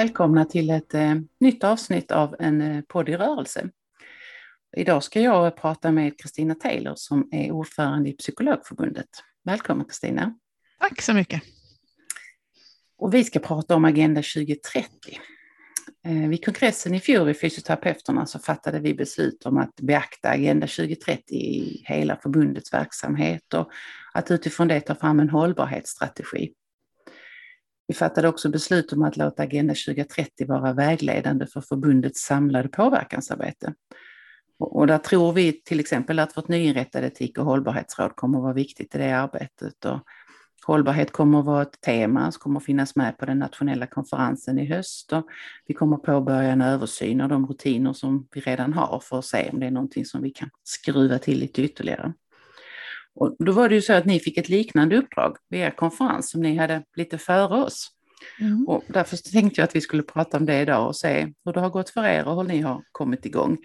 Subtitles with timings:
[0.00, 3.68] Välkomna till ett eh, nytt avsnitt av en eh, podd i rörelse.
[4.76, 9.08] Idag ska jag prata med Kristina Taylor som är ordförande i Psykologförbundet.
[9.44, 10.34] Välkommen Kristina!
[10.78, 11.42] Tack så mycket!
[12.98, 14.88] Och vi ska prata om Agenda 2030.
[16.06, 20.66] Eh, vid kongressen i fjol i Fysioterapeuterna så fattade vi beslut om att beakta Agenda
[20.66, 23.70] 2030 i hela förbundets verksamhet och
[24.14, 26.54] att utifrån det ta fram en hållbarhetsstrategi.
[27.90, 33.74] Vi fattade också beslut om att låta Agenda 2030 vara vägledande för förbundets samlade påverkansarbete.
[34.58, 38.52] Och där tror vi till exempel att vårt nyinrättade etik och hållbarhetsråd kommer att vara
[38.52, 39.84] viktigt i det arbetet.
[39.84, 39.98] Och
[40.66, 44.58] hållbarhet kommer att vara ett tema som kommer att finnas med på den nationella konferensen
[44.58, 45.12] i höst.
[45.12, 45.26] Och
[45.66, 49.24] vi kommer att påbörja en översyn av de rutiner som vi redan har för att
[49.24, 52.12] se om det är någonting som vi kan skruva till lite ytterligare.
[53.14, 56.30] Och då var det ju så att ni fick ett liknande uppdrag vid er konferens
[56.30, 57.90] som ni hade lite före oss.
[58.40, 58.68] Mm.
[58.68, 61.60] Och därför tänkte jag att vi skulle prata om det idag och se hur det
[61.60, 63.58] har gått för er och hur ni har kommit igång.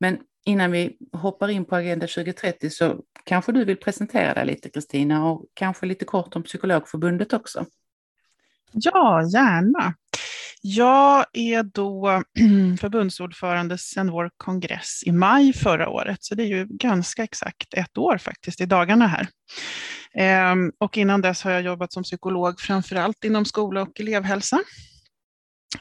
[0.00, 4.68] Men innan vi hoppar in på Agenda 2030 så kanske du vill presentera dig lite
[4.68, 7.66] Kristina och kanske lite kort om Psykologförbundet också.
[8.72, 9.94] Ja, gärna.
[10.62, 12.22] Jag är då
[12.80, 17.98] förbundsordförande sedan vår kongress i maj förra året, så det är ju ganska exakt ett
[17.98, 19.28] år faktiskt i dagarna här.
[20.14, 24.60] Ehm, och innan dess har jag jobbat som psykolog framförallt inom skola och elevhälsa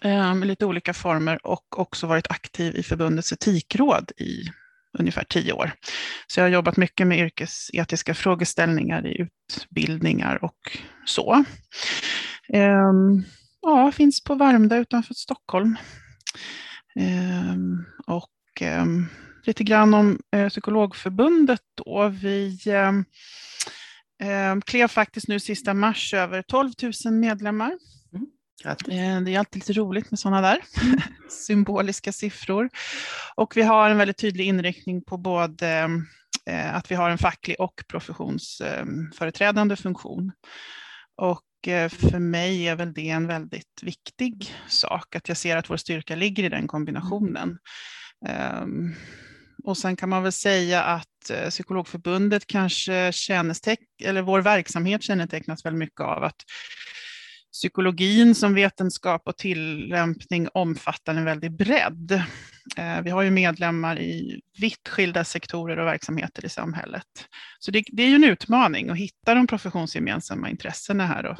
[0.01, 4.43] ehm, med lite olika former och också varit aktiv i förbundets etikråd i
[4.99, 5.71] ungefär tio år.
[6.27, 11.43] Så jag har jobbat mycket med yrkesetiska frågeställningar i utbildningar och så.
[12.53, 13.23] Ehm,
[13.65, 15.77] Ehm, ja, finns på Värmdö utanför Stockholm.
[16.99, 19.05] Ehm, och ehm,
[19.43, 22.07] lite grann om eh, Psykologförbundet då.
[22.07, 22.59] Vi
[24.21, 26.71] eh, klev faktiskt nu sista mars över 12
[27.05, 27.77] 000 medlemmar.
[28.13, 28.27] Mm.
[29.25, 30.99] Det är alltid lite roligt med sådana där mm.
[31.29, 32.69] symboliska siffror.
[33.35, 35.89] Och vi har en väldigt tydlig inriktning på både
[36.45, 40.31] eh, att vi har en facklig och professionsföreträdande funktion.
[41.17, 45.57] Och Eh, Eh, för mig är väl det en väldigt viktig sak, att jag ser
[45.57, 47.57] att vår styrka ligger i den kombinationen.
[48.61, 48.95] Um,
[49.63, 55.65] och sen kan man väl säga att eh, Psykologförbundet kanske känneteck eller vår verksamhet kännetecknas
[55.65, 56.41] väldigt mycket av att
[57.51, 62.23] psykologin som vetenskap och tillämpning omfattar en väldig bredd.
[62.77, 67.27] Eh, vi har ju medlemmar i vitt skilda sektorer och verksamheter i samhället.
[67.59, 71.37] Så det, det är ju en utmaning att hitta de professionsgemensamma intressena här och,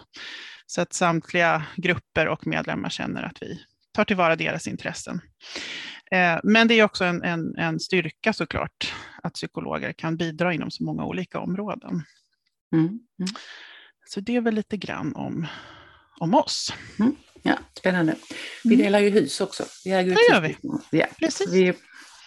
[0.66, 3.59] så att samtliga grupper och medlemmar känner att vi
[3.91, 5.22] tar tillvara deras intressen.
[6.12, 8.94] Eh, men det är också en, en, en styrka såklart
[9.24, 12.03] att psykologer kan bidra inom så många olika områden.
[12.74, 12.88] Mm.
[12.88, 13.00] Mm.
[14.06, 15.47] Så det är väl lite grann om,
[16.19, 16.74] om oss.
[17.00, 17.16] Mm.
[17.47, 18.16] Ja, spännande.
[18.63, 18.85] Vi mm.
[18.85, 19.63] delar ju hus också.
[19.85, 20.57] Vi äger det gör vi.
[20.91, 21.53] Ja, Precis.
[21.53, 21.73] Vi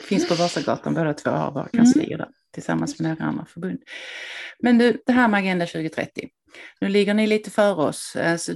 [0.01, 2.19] finns på Vasagatan båda två har våra kanslier mm.
[2.19, 3.79] där tillsammans med några andra förbund.
[4.59, 6.29] Men du, det här med Agenda 2030.
[6.81, 8.17] Nu ligger ni lite före oss.
[8.17, 8.53] Alltså,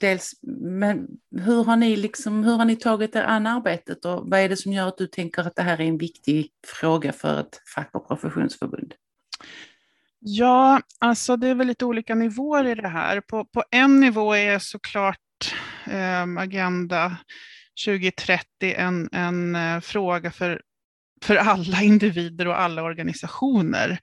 [0.00, 1.06] dels, men
[1.40, 4.56] hur har, ni liksom, hur har ni tagit er an arbetet och vad är det
[4.56, 7.90] som gör att du tänker att det här är en viktig fråga för ett fack
[7.92, 8.94] och professionsförbund?
[10.20, 13.20] Ja, alltså det är väl lite olika nivåer i det här.
[13.20, 15.20] På, på en nivå är såklart
[16.38, 17.16] Agenda
[17.84, 20.62] 2030 en, en eh, fråga för,
[21.22, 23.98] för alla individer och alla organisationer.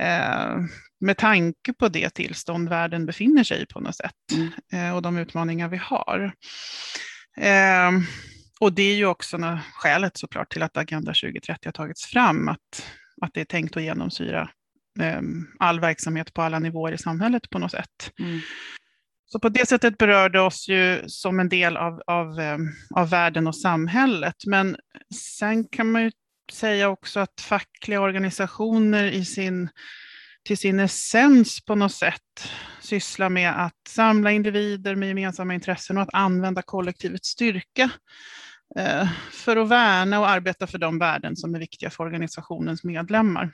[0.00, 0.56] Eh,
[1.00, 4.50] med tanke på det tillstånd världen befinner sig i på något sätt mm.
[4.72, 6.32] eh, och de utmaningar vi har.
[7.40, 7.90] Eh,
[8.60, 12.90] och det är ju också skälet såklart till att Agenda 2030 har tagits fram, att,
[13.22, 14.50] att det är tänkt att genomsyra
[15.00, 15.20] eh,
[15.58, 18.12] all verksamhet på alla nivåer i samhället på något sätt.
[18.18, 18.40] Mm.
[19.28, 22.58] Så på det sättet berör det oss ju som en del av, av, eh,
[22.94, 24.36] av världen och samhället.
[24.46, 24.76] Men
[25.14, 26.10] sen kan man ju
[26.52, 29.68] säga också att fackliga organisationer i sin,
[30.44, 32.50] till sin essens på något sätt
[32.80, 37.90] sysslar med att samla individer med gemensamma intressen och att använda kollektivets styrka
[38.78, 43.52] eh, för att värna och arbeta för de värden som är viktiga för organisationens medlemmar.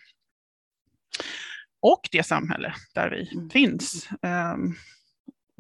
[1.82, 3.50] Och det samhälle där vi mm.
[3.50, 4.08] finns.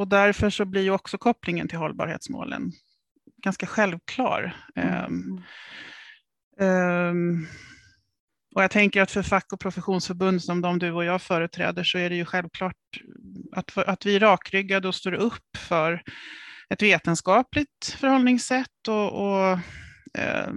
[0.02, 2.72] Och därför så blir ju också kopplingen till hållbarhetsmålen
[3.42, 4.56] ganska självklar.
[4.76, 5.42] Mm.
[6.60, 7.46] Um,
[8.54, 11.98] och jag tänker att för fack och professionsförbund som de du och jag företräder så
[11.98, 12.76] är det ju självklart
[13.52, 16.02] att, att vi är rakryggade och står upp för
[16.70, 19.58] ett vetenskapligt förhållningssätt och, och
[20.18, 20.52] eh,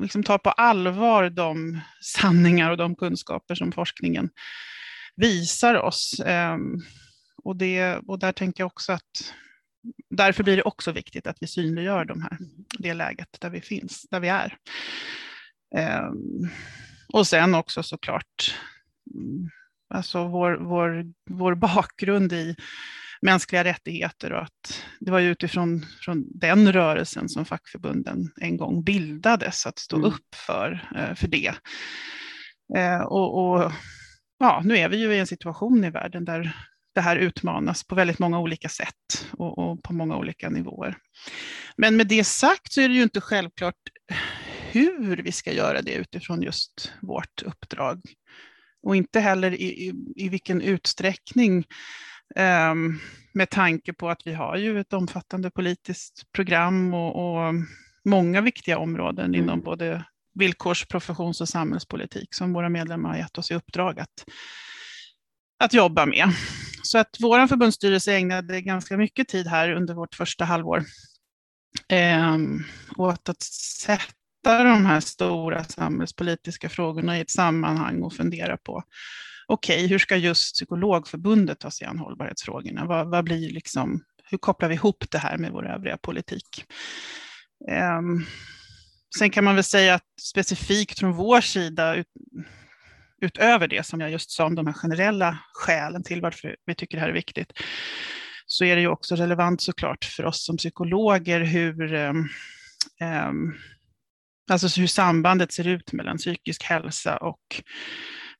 [0.00, 4.30] liksom tar på allvar de sanningar och de kunskaper som forskningen
[5.16, 6.20] visar oss.
[6.20, 6.56] Eh,
[7.44, 9.34] och, det, och där tänker jag också att
[10.10, 12.38] därför blir det också viktigt att vi synliggör de här,
[12.78, 14.56] det läget där vi finns, där vi är.
[15.76, 16.10] Eh,
[17.12, 18.54] och sen också såklart
[19.14, 19.50] mm,
[19.94, 22.56] alltså vår, vår, vår bakgrund i
[23.22, 28.82] mänskliga rättigheter och att det var ju utifrån från den rörelsen som fackförbunden en gång
[28.84, 30.08] bildades, att stå mm.
[30.08, 31.54] upp för, eh, för det.
[32.76, 33.72] Eh, och, och,
[34.38, 36.56] ja, nu är vi ju i en situation i världen där
[36.94, 40.96] det här utmanas på väldigt många olika sätt och, och på många olika nivåer.
[41.76, 43.74] Men med det sagt så är det ju inte självklart
[44.70, 48.00] hur vi ska göra det utifrån just vårt uppdrag.
[48.82, 51.64] Och inte heller i, i, i vilken utsträckning
[52.36, 53.00] um,
[53.32, 57.54] med tanke på att vi har ju ett omfattande politiskt program och, och
[58.04, 59.40] många viktiga områden mm.
[59.40, 60.04] inom både
[60.34, 64.24] villkors-, professions och samhällspolitik som våra medlemmar har gett oss i uppdrag att,
[65.60, 66.32] att jobba med.
[66.82, 70.84] Så att vår förbundsstyrelse ägnade ganska mycket tid här under vårt första halvår
[71.88, 72.36] eh,
[72.96, 73.42] åt att
[73.82, 78.82] sätta de här stora samhällspolitiska frågorna i ett sammanhang och fundera på
[79.46, 82.84] okej, okay, hur ska just psykologförbundet ta sig an hållbarhetsfrågorna?
[82.84, 86.64] Vad, vad blir liksom, hur kopplar vi ihop det här med vår övriga politik?
[87.70, 88.00] Eh,
[89.18, 92.06] sen kan man väl säga att specifikt från vår sida, ut,
[93.20, 96.96] utöver det som jag just sa om de här generella skälen till varför vi tycker
[96.96, 97.52] det här är viktigt,
[98.46, 102.28] så är det ju också relevant såklart för oss som psykologer hur um,
[104.50, 107.62] Alltså hur sambandet ser ut mellan psykisk hälsa och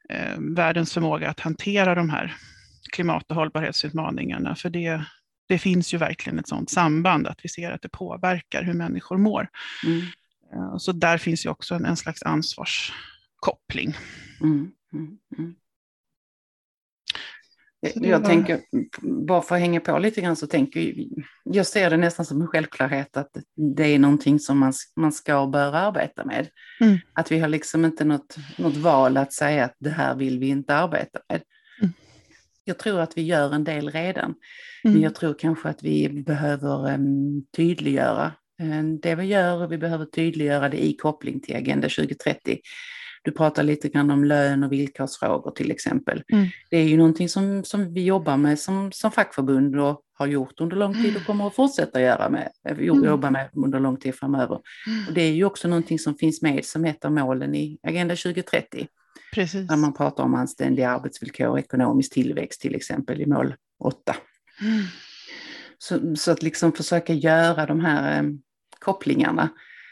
[0.09, 2.35] eh, världens förmåga att hantera de här
[2.93, 4.57] klimat och hållbarhetsutmaningarna.
[4.57, 5.05] För det,
[5.49, 9.19] det finns ju verkligen ett sådant samband, att vi ser att det påverkar hur människor
[9.19, 9.49] mår.
[9.87, 10.01] Mm.
[10.55, 12.23] Eh, så där finns ju också en, en slags
[13.41, 13.95] ansvarskoppling.
[14.41, 15.55] Mm, mm, mm.
[17.95, 18.61] Jag tänker,
[19.27, 21.07] bara för att hänga på lite grann så tänker jag,
[21.45, 23.31] jag ser det nästan som en självklarhet att
[23.77, 26.49] det är någonting som man, man ska och bör arbeta med.
[26.81, 26.99] Mm.
[27.13, 30.49] Att vi har liksom inte något, något val att säga att det här vill vi
[30.49, 31.43] inte arbeta med.
[31.81, 31.93] Mm.
[32.65, 34.35] Jag tror att vi gör en del redan,
[34.85, 34.95] mm.
[34.95, 38.33] men jag tror kanske att vi behöver um, tydliggöra
[38.63, 42.61] um, det vi gör och vi behöver tydliggöra det i koppling till Agenda 2030.
[43.23, 46.23] Du pratar lite grann om lön och villkorsfrågor till exempel.
[46.33, 46.47] Mm.
[46.71, 50.61] Det är ju någonting som, som vi jobbar med som, som fackförbund och har gjort
[50.61, 53.05] under lång tid och kommer att fortsätta göra med, eh, mm.
[53.05, 54.61] jobba med under lång tid framöver.
[54.87, 55.09] Mm.
[55.09, 58.17] Och det är ju också någonting som finns med som ett av målen i Agenda
[58.17, 58.87] 2030.
[59.35, 59.71] Precis.
[59.71, 64.17] När man pratar om anständiga arbetsvillkor och ekonomisk tillväxt till exempel i mål 8.
[64.63, 64.83] Mm.
[65.79, 68.31] Så, så, att liksom försöka göra de här eh,
[68.79, 69.49] kopplingarna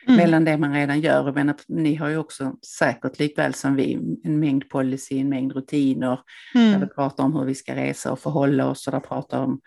[0.08, 0.16] mm.
[0.16, 1.28] mellan det man redan gör.
[1.28, 3.94] Och menar, ni har ju också säkert likväl som vi
[4.24, 6.20] en mängd policy, en mängd rutiner
[6.54, 6.72] mm.
[6.72, 9.60] där vi pratar om hur vi ska resa och förhålla oss och där pratar om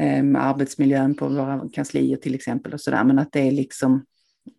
[0.00, 3.04] um, arbetsmiljön på våra kanslier till exempel och sådär.
[3.04, 4.04] Men att det är liksom,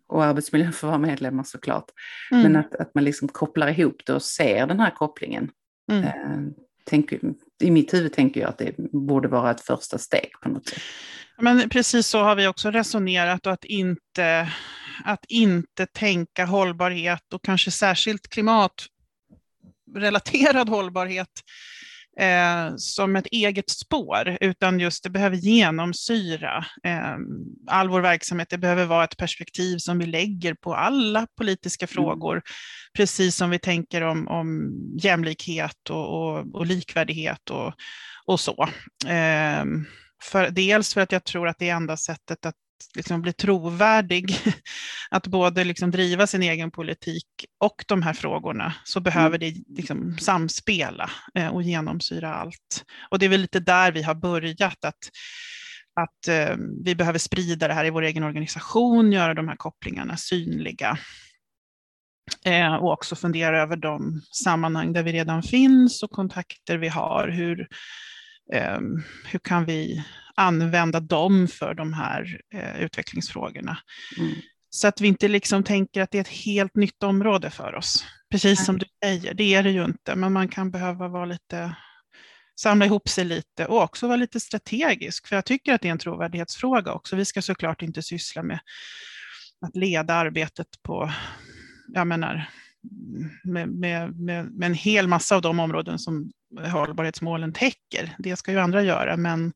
[0.08, 1.90] och arbetsmiljön för våra medlemmar såklart,
[2.30, 2.42] mm.
[2.42, 5.50] men att, att man liksom kopplar ihop det och ser den här kopplingen.
[5.92, 6.04] Mm.
[6.04, 6.52] Uh,
[6.84, 7.12] tänk,
[7.62, 10.82] I mitt huvud tänker jag att det borde vara ett första steg på något sätt.
[11.38, 14.48] Men precis så har vi också resonerat och att inte
[15.04, 21.28] att inte tänka hållbarhet och kanske särskilt klimatrelaterad hållbarhet
[22.20, 27.16] eh, som ett eget spår, utan just det behöver genomsyra eh,
[27.66, 28.50] all vår verksamhet.
[28.50, 31.94] Det behöver vara ett perspektiv som vi lägger på alla politiska mm.
[31.94, 32.42] frågor,
[32.96, 37.74] precis som vi tänker om, om jämlikhet och, och, och likvärdighet och,
[38.26, 38.68] och så.
[39.06, 39.64] Eh,
[40.22, 42.54] för, dels för att jag tror att det är enda sättet att
[42.94, 44.36] liksom bli trovärdig,
[45.10, 47.26] att både liksom driva sin egen politik
[47.60, 52.84] och de här frågorna, så behöver det liksom samspela eh, och genomsyra allt.
[53.10, 55.10] Och det är väl lite där vi har börjat, att,
[56.00, 60.16] att eh, vi behöver sprida det här i vår egen organisation, göra de här kopplingarna
[60.16, 60.98] synliga.
[62.44, 67.28] Eh, och också fundera över de sammanhang där vi redan finns och kontakter vi har.
[67.28, 67.68] Hur,
[69.24, 70.04] hur kan vi
[70.36, 73.78] använda dem för de här eh, utvecklingsfrågorna.
[74.18, 74.34] Mm.
[74.70, 78.04] Så att vi inte liksom tänker att det är ett helt nytt område för oss.
[78.30, 78.66] Precis Nej.
[78.66, 81.76] som du säger, det är det ju inte, men man kan behöva vara lite,
[82.60, 85.92] samla ihop sig lite och också vara lite strategisk, för jag tycker att det är
[85.92, 87.16] en trovärdighetsfråga också.
[87.16, 88.58] Vi ska såklart inte syssla med
[89.66, 91.12] att leda arbetet på
[91.86, 92.48] jag menar,
[93.44, 96.30] med, med, med, med, en hel massa av de områden som
[96.72, 98.16] hållbarhetsmålen täcker.
[98.18, 99.52] Det ska ju andra göra, men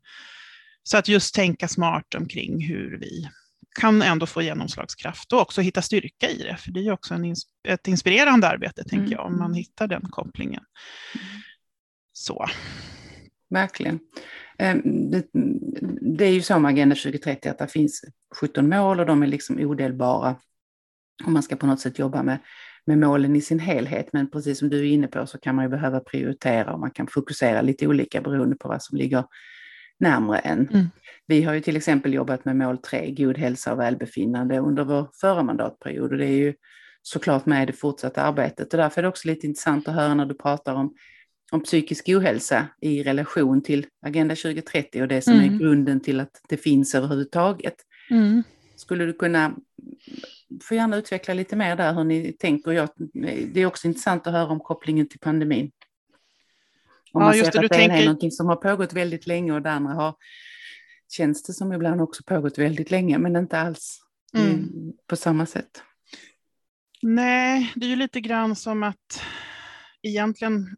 [0.88, 3.28] så att just tänka smart omkring hur vi
[3.80, 7.14] kan ändå få genomslagskraft och också hitta styrka i det, för det är ju också
[7.14, 7.34] en,
[7.68, 9.12] ett inspirerande arbete, tänker mm.
[9.12, 10.62] jag, om man hittar den kopplingen.
[12.12, 12.46] Så.
[13.50, 13.98] Verkligen.
[14.58, 15.26] Ehm, det,
[16.16, 18.04] det är ju så med Agenda 2030 att det finns
[18.40, 20.36] 17 mål och de är liksom odelbara.
[21.24, 22.38] Och man ska på något sätt jobba med,
[22.86, 24.08] med målen i sin helhet.
[24.12, 26.90] Men precis som du är inne på så kan man ju behöva prioritera och man
[26.90, 29.24] kan fokusera lite olika beroende på vad som ligger
[29.98, 30.68] närmre en.
[30.68, 30.86] Mm.
[31.26, 35.08] Vi har ju till exempel jobbat med mål 3, god hälsa och välbefinnande under vår
[35.20, 36.54] förra mandatperiod och det är ju
[37.02, 40.14] såklart med i det fortsatta arbetet och därför är det också lite intressant att höra
[40.14, 40.94] när du pratar om,
[41.52, 45.54] om psykisk ohälsa i relation till Agenda 2030 och det som mm.
[45.54, 47.74] är grunden till att det finns överhuvudtaget.
[48.10, 48.42] Mm.
[48.76, 49.52] Skulle du kunna
[50.62, 52.72] få gärna utveckla lite mer där hur ni tänker.
[52.72, 52.88] Jag,
[53.52, 55.70] det är också intressant att höra om kopplingen till pandemin.
[57.12, 59.52] Om man ja, ser det, att det ena är någonting som har pågått väldigt länge
[59.52, 60.14] och det andra har,
[61.08, 64.00] känns det som ibland också pågått väldigt länge, men inte alls
[64.34, 64.68] mm.
[65.06, 65.82] på samma sätt.
[67.02, 69.22] Nej, det är ju lite grann som att
[70.02, 70.76] egentligen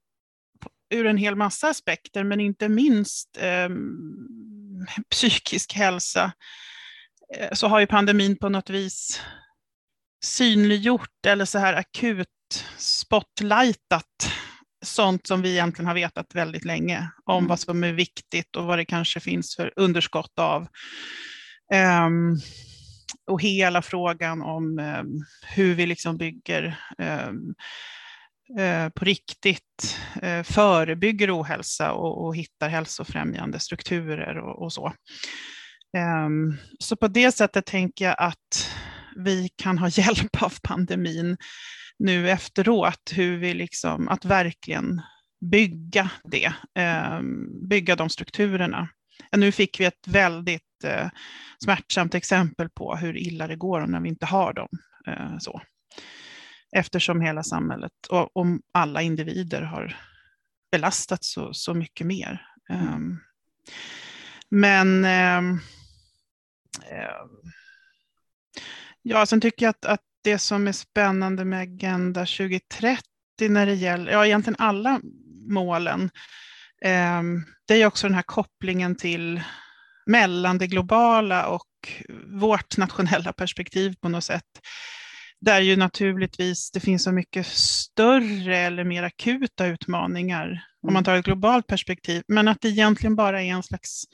[0.91, 3.69] ur en hel massa aspekter, men inte minst eh,
[5.11, 6.33] psykisk hälsa,
[7.37, 9.21] eh, så har ju pandemin på något vis
[10.25, 12.29] synliggjort eller så här akut
[12.77, 14.33] spotlightat
[14.83, 17.49] sånt som vi egentligen har vetat väldigt länge om mm.
[17.49, 20.67] vad som är viktigt och vad det kanske finns för underskott av.
[22.07, 22.41] Um,
[23.27, 27.55] och hela frågan om um, hur vi liksom bygger um,
[28.61, 34.93] uh, på riktigt uh, förebygger ohälsa och, och hittar hälsofrämjande strukturer och, och så.
[36.79, 38.71] så på det sättet tänker jag att
[39.17, 41.37] vi kan ha hjälp av pandemin
[42.01, 45.03] nu efteråt, hur vi liksom, att verkligen
[45.41, 47.21] bygga det, eh,
[47.69, 48.89] bygga de strukturerna.
[49.37, 51.09] Nu fick vi ett väldigt eh,
[51.65, 54.69] smärtsamt exempel på hur illa det går när vi inte har dem.
[55.07, 55.63] Eh, så.
[56.77, 59.97] Eftersom hela samhället och, och, alla individer har
[60.73, 62.47] belastats så, så mycket mer.
[62.71, 63.19] Mm.
[64.49, 65.61] Men ehm,
[66.91, 67.53] ehm,
[69.03, 73.03] Ja, sen tycker jag att, att det som är spännande med Agenda 2030
[73.49, 75.01] när det gäller, ja egentligen alla
[75.49, 76.11] målen,
[76.85, 77.23] eh,
[77.69, 79.43] det är också den här kopplingen till
[80.07, 81.67] mellan det globala och
[82.27, 84.61] vårt nationella perspektiv på något sätt.
[85.41, 90.61] Där ju naturligtvis det finns så mycket större eller mer akuta utmaningar mm.
[90.87, 94.05] om man tar ett globalt perspektiv, men att det egentligen bara är en slags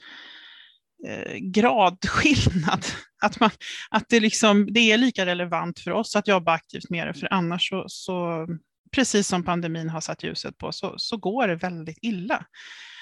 [1.39, 2.85] gradskillnad.
[3.21, 3.49] Att, man,
[3.89, 7.33] att det, liksom, det är lika relevant för oss att jobba aktivt med det, för
[7.33, 8.47] annars så, så
[8.91, 12.45] precis som pandemin har satt ljuset på, så, så går det väldigt illa.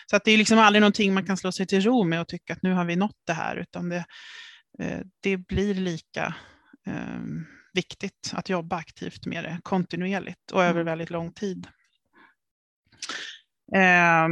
[0.10, 2.28] Så att det är liksom aldrig någonting man kan slå sig till ro med och
[2.28, 4.06] tycka att nu har vi nått det här, utan det,
[4.80, 6.36] eh, det blir lika
[6.88, 7.22] eh,
[7.74, 10.86] viktigt att jobba aktivt med det kontinuerligt och över mm.
[10.86, 11.68] väldigt lång tid.
[13.75, 14.28] Eh,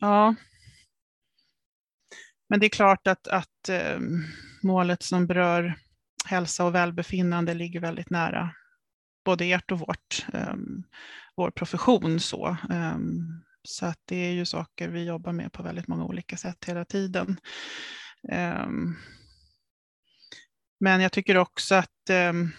[0.00, 0.34] ja,
[2.48, 3.98] men det är klart att, att eh,
[4.62, 5.74] målet som berör
[6.26, 8.50] hälsa och välbefinnande ligger väldigt nära
[9.24, 10.54] både ert och vårt, eh,
[11.36, 12.20] vår profession.
[12.20, 12.98] Så, eh,
[13.62, 16.84] så att det är ju saker vi jobbar med på väldigt många olika sätt hela
[16.84, 17.36] tiden.
[18.28, 18.94] Ehm,
[20.80, 22.50] men jag tycker också att ehm,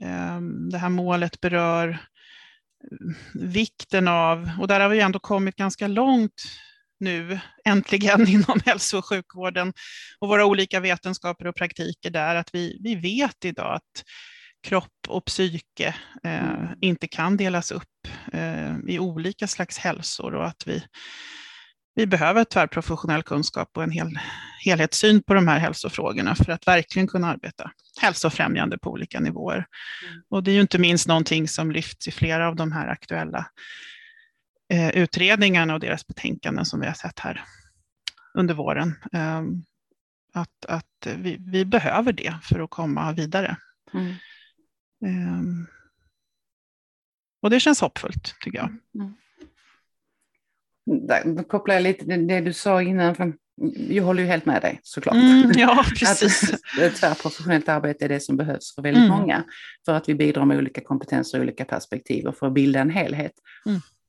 [0.00, 5.88] ehm, det här målet berör eh, vikten av, och där har vi ändå kommit ganska
[5.88, 6.42] långt
[7.00, 9.72] nu äntligen inom hälso och sjukvården
[10.18, 14.04] och våra olika vetenskaper och praktiker där, att vi, vi vet idag att
[14.62, 20.66] kropp och psyke eh, inte kan delas upp eh, i olika slags hälsor och att
[20.66, 20.82] vi,
[21.94, 24.18] vi behöver tvärprofessionell kunskap och en hel,
[24.64, 29.66] helhetssyn på de här hälsofrågorna för att verkligen kunna arbeta hälsofrämjande på olika nivåer.
[30.08, 30.22] Mm.
[30.30, 33.46] Och det är ju inte minst någonting som lyfts i flera av de här aktuella
[34.94, 37.44] utredningarna och deras betänkanden som vi har sett här
[38.34, 38.94] under våren.
[39.12, 39.42] Eh,
[40.32, 43.56] att att vi, vi, behöver det för att komma vidare.
[43.94, 44.10] Mm.
[45.04, 45.68] Eh,
[47.42, 48.76] och det känns hoppfullt tycker jag.
[48.94, 49.14] Mm.
[51.06, 53.14] Där kopplar jag lite till det du sa innan.
[53.14, 53.32] För
[53.88, 55.14] jag håller ju helt med dig såklart.
[55.14, 56.52] Mm, ja, precis.
[56.52, 59.18] att tvärprofessionellt arbete är det som behövs för väldigt mm.
[59.18, 59.44] många.
[59.84, 62.90] För att vi bidrar med olika kompetenser och olika perspektiv och för att bilda en
[62.90, 63.32] helhet.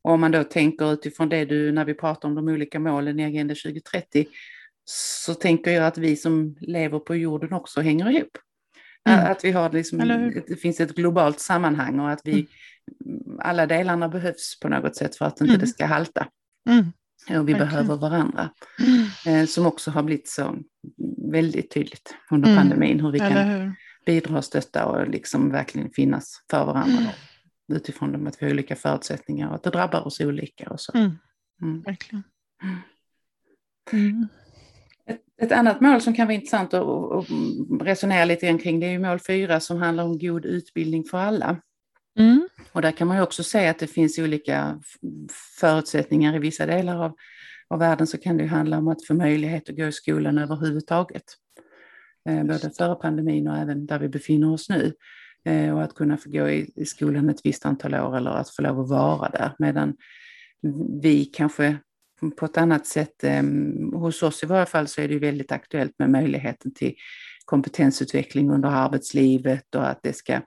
[0.08, 3.20] Och om man då tänker utifrån det du, när vi pratar om de olika målen
[3.20, 4.26] i Agenda 2030,
[4.86, 8.38] så tänker jag att vi som lever på jorden också hänger ihop.
[9.10, 9.32] Mm.
[9.32, 10.00] Att vi har liksom,
[10.48, 12.32] det finns ett globalt sammanhang och att vi,
[13.06, 13.40] mm.
[13.40, 15.62] alla delarna behövs på något sätt för att inte mm.
[15.62, 16.28] det ska halta.
[16.70, 16.86] Mm.
[17.40, 17.58] Och vi Verkligen.
[17.58, 18.50] behöver varandra.
[18.80, 19.42] Mm.
[19.42, 20.58] Eh, som också har blivit så
[21.32, 22.62] väldigt tydligt under mm.
[22.62, 23.76] pandemin, hur vi Eller kan hur?
[24.06, 27.12] bidra och stötta och liksom verkligen finnas för varandra.
[27.70, 27.78] Mm.
[27.78, 30.92] Utifrån att vi har olika förutsättningar och att det drabbar oss olika och så.
[31.86, 32.24] Verkligen.
[35.06, 37.26] Ett, ett, annat mål som kan vara intressant att, att
[37.82, 41.62] resonera lite grann kring det är mål 4 som handlar om god utbildning för alla.
[42.20, 42.50] Mm.
[42.72, 44.82] Och där kan man ju också säga att det finns olika
[45.60, 47.16] förutsättningar i vissa delar av,
[47.68, 50.38] av världen så kan det ju handla om att få möjlighet att gå i skolan
[50.38, 51.24] överhuvudtaget.
[52.30, 54.94] Eh, både före pandemin och även där vi befinner oss nu.
[55.48, 58.50] Eh, och att kunna få gå i, i skolan ett visst antal år eller att
[58.50, 59.52] få lov att vara där.
[59.60, 59.96] Medan
[61.02, 61.78] vi kanske
[62.38, 63.44] på ett annat sätt, eh,
[63.94, 66.96] hos oss i varje fall så är det väldigt aktuellt med möjligheten till
[67.46, 70.42] kompetensutveckling under arbetslivet och att det ska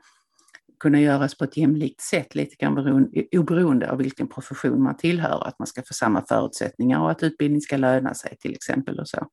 [0.81, 5.59] kunna göras på ett jämlikt sätt, lite grann oberoende av vilken profession man tillhör, att
[5.59, 9.01] man ska få samma förutsättningar och att utbildning ska löna sig till exempel.
[9.01, 9.27] och Så,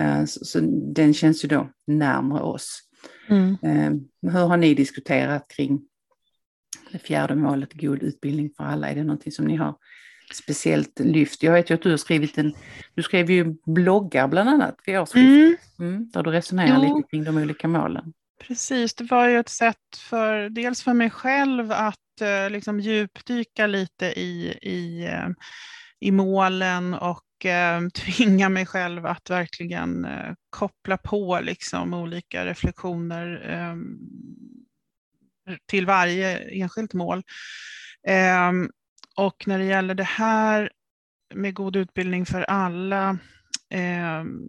[0.00, 0.60] eh, så, så
[0.94, 2.87] den känns ju då närmare oss.
[3.28, 3.56] Mm.
[3.62, 5.80] Eh, hur har ni diskuterat kring
[6.92, 8.88] det fjärde målet, god utbildning för alla?
[8.90, 9.74] Är det någonting som ni har
[10.32, 11.42] speciellt lyft?
[11.42, 12.54] Jag vet ju att du har skrivit en,
[12.94, 15.94] du skrev ju bloggar bland annat vid årsskiftet, mm.
[15.94, 16.96] mm, där du resonerar jo.
[16.96, 18.12] lite kring de olika målen.
[18.40, 23.66] Precis, det var ju ett sätt för dels för mig själv att eh, liksom djupdyka
[23.66, 25.28] lite i, i, eh,
[26.00, 33.50] i målen och eh, tvinga mig själv att verkligen eh, koppla på liksom olika reflektioner
[33.50, 33.76] eh,
[35.66, 37.22] till varje enskilt mål.
[38.08, 38.70] Ehm,
[39.16, 40.70] och när det gäller det här
[41.34, 43.18] med god utbildning för alla
[43.70, 44.40] ehm,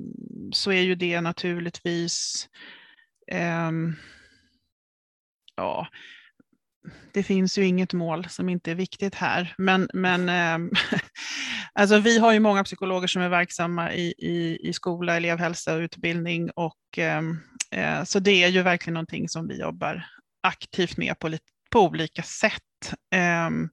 [0.52, 2.48] så är ju det naturligtvis
[3.32, 3.96] ehm,
[5.56, 5.88] ja,
[7.14, 9.54] det finns ju inget mål som inte är viktigt här.
[9.58, 10.72] Men, men um,
[11.74, 15.80] alltså vi har ju många psykologer som är verksamma i, i, i skola, elevhälsa och
[15.80, 16.50] utbildning.
[16.56, 17.40] Och, um,
[17.76, 20.06] uh, så det är ju verkligen någonting som vi jobbar
[20.44, 21.38] aktivt med på,
[21.72, 22.94] på olika sätt.
[23.48, 23.70] Um,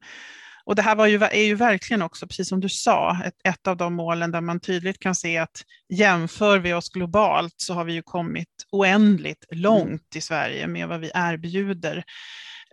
[0.67, 3.67] och det här var ju, är ju verkligen också, precis som du sa, ett, ett
[3.67, 7.85] av de målen där man tydligt kan se att jämför vi oss globalt så har
[7.85, 12.05] vi ju kommit oändligt långt i Sverige med vad vi erbjuder.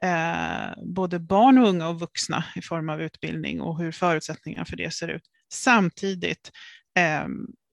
[0.03, 4.75] Eh, både barn och unga och vuxna i form av utbildning och hur förutsättningarna för
[4.75, 5.23] det ser ut.
[5.53, 6.51] Samtidigt
[6.99, 7.27] eh,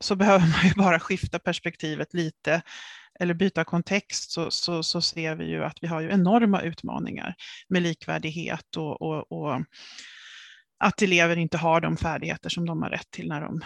[0.05, 2.63] så behöver man ju bara skifta perspektivet lite
[3.21, 7.35] eller byta kontext så, så, så, ser vi ju att vi har ju enorma utmaningar
[7.69, 9.65] med likvärdighet och, och, och
[10.85, 13.61] att elever inte har de färdigheter som de har rätt till när de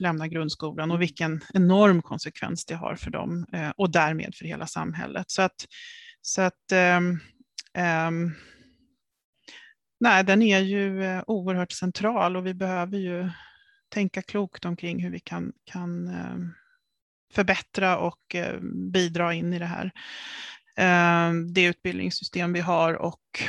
[0.00, 4.66] lämnar grundskolan och vilken enorm konsekvens det har för dem eh, och därmed för hela
[4.66, 5.30] samhället.
[5.30, 5.66] Så att,
[6.22, 7.00] så att eh,
[7.76, 8.32] Ehm,
[10.00, 13.30] nej, den är ju eh, oerhört central och vi behöver ju
[13.88, 16.54] tänka klokt omkring hur vi kan, kan ehm,
[17.32, 18.60] förbättra och eh,
[18.92, 19.90] bidra in i det här.
[20.76, 23.42] Ehm, det utbildningssystem vi har och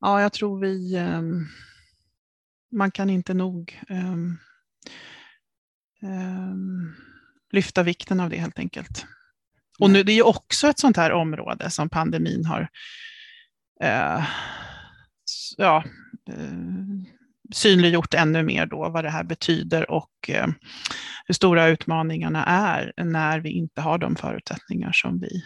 [0.00, 0.98] ja, jag tror vi,
[2.72, 3.80] man kan inte nog
[7.52, 9.06] lyfta vikten av det helt enkelt.
[9.80, 12.68] Och nu, det är också ett sånt här område som pandemin har
[15.56, 15.84] ja,
[17.54, 20.46] synliggjort ännu mer då vad det här betyder och eh,
[21.26, 25.44] hur stora utmaningarna är när vi inte har de förutsättningar som vi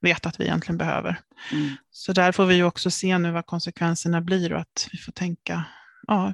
[0.00, 1.20] vet att vi egentligen behöver.
[1.52, 1.76] Mm.
[1.90, 5.64] Så där får vi också se nu vad konsekvenserna blir och att vi får tänka,
[6.06, 6.32] ja,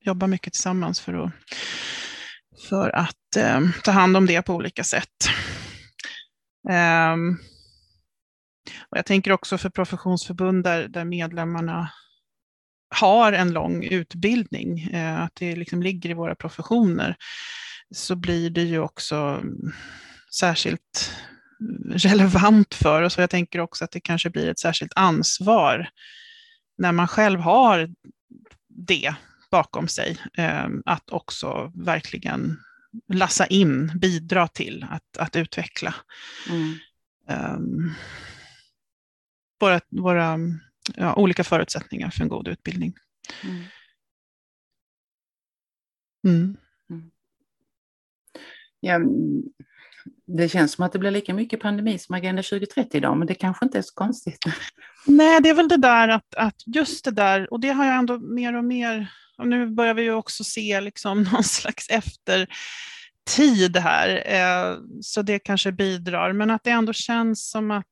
[0.00, 1.32] jobba mycket tillsammans för att,
[2.68, 5.28] för att eh, ta hand om det på olika sätt.
[6.68, 7.38] Um,
[8.88, 11.90] och jag tänker också för professionsförbund där, där medlemmarna
[12.94, 17.16] har en lång utbildning, eh, att det liksom ligger i våra professioner,
[17.94, 19.72] så blir det ju också mm,
[20.38, 21.12] särskilt
[21.90, 23.16] relevant för oss.
[23.16, 25.88] Och jag tänker också att det kanske blir ett särskilt ansvar
[26.78, 27.88] när man själv har
[28.68, 29.14] det
[29.50, 32.58] bakom sig, ehm, att också verkligen
[33.12, 35.94] lassa in, bidra till att, att utveckla
[36.50, 36.74] mm.
[37.56, 37.94] um,
[39.60, 40.38] våra, våra
[40.94, 42.94] ja, olika förutsättningar för en god utbildning.
[43.44, 43.64] Mm.
[46.24, 46.56] Mm.
[46.90, 47.10] mm.
[48.80, 49.00] Ja,
[50.26, 53.34] det känns som att det blir lika mycket pandemi som Agenda 2030 idag, men det
[53.34, 54.38] kanske inte är så konstigt.
[55.06, 57.96] Nej, det är väl det där att, att just det där, och det har jag
[57.96, 62.46] ändå mer och mer, och nu börjar vi ju också se liksom någon slags efter
[63.36, 67.86] tid här, eh, så det kanske bidrar, men att det ändå känns som att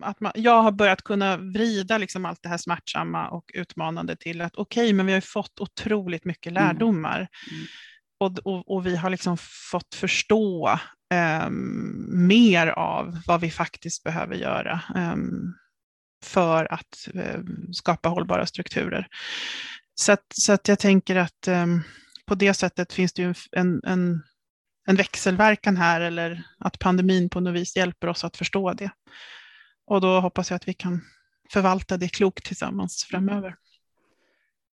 [0.00, 4.40] att man, jag har börjat kunna vrida liksom allt det här smärtsamma och utmanande till
[4.40, 6.62] att okej, okay, men vi har fått otroligt mycket mm.
[6.62, 7.16] lärdomar.
[7.16, 7.66] Mm.
[8.20, 9.36] Och, och, och, vi har liksom
[9.70, 10.78] fått förstå
[11.46, 15.54] um, mer av vad vi faktiskt behöver göra um,
[16.24, 19.06] för att um, skapa hållbara strukturer.
[19.98, 21.48] Så att, så att jag tänker att
[22.26, 24.22] på det sättet finns det ju en, en,
[24.86, 28.90] en växelverkan här, eller att pandemin på något vis hjälper oss att förstå det.
[29.86, 31.00] Och då hoppas jag att vi kan
[31.52, 33.54] förvalta det klokt tillsammans framöver.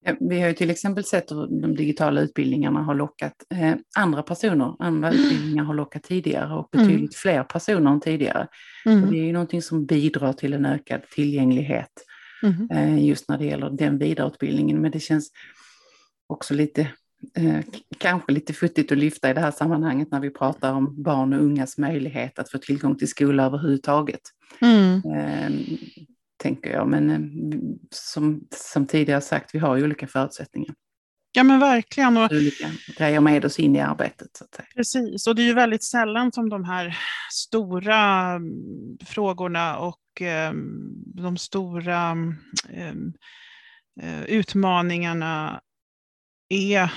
[0.04, 4.22] Ja, vi har ju till exempel sett hur de digitala utbildningarna har lockat eh, andra
[4.22, 5.20] personer, andra mm.
[5.20, 7.10] utbildningar har lockat tidigare och betydligt mm.
[7.10, 8.48] fler personer än tidigare.
[8.86, 9.10] Mm.
[9.10, 11.90] Det är ju någonting som bidrar till en ökad tillgänglighet
[12.42, 12.98] mm.
[12.98, 14.80] just när det gäller den vidareutbildningen.
[14.80, 15.30] Men det känns
[16.26, 16.80] också lite
[17.36, 17.60] eh,
[17.98, 21.42] kanske lite futtigt att lyfta i det här sammanhanget när vi pratar om barn och
[21.42, 24.20] ungas möjlighet att få tillgång till skola överhuvudtaget.
[24.60, 25.02] Mm.
[25.14, 25.50] Eh,
[26.36, 27.20] tänker jag, men eh,
[27.90, 30.74] som, som tidigare sagt, vi har ju olika förutsättningar.
[31.32, 32.16] Ja men verkligen.
[32.16, 34.36] Och, olika grejer med oss in i arbetet.
[34.36, 34.66] Så att säga.
[34.76, 36.98] Precis, och det är ju väldigt sällan som de här
[37.32, 40.52] stora mm, frågorna och eh,
[41.14, 42.10] de stora
[42.70, 43.12] ehm,
[44.02, 45.60] eh, utmaningarna
[46.48, 46.92] är